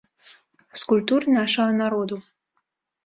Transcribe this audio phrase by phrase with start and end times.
[0.79, 2.15] З культуры нашага народу.